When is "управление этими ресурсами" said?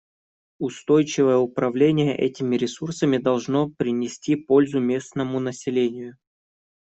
1.37-3.17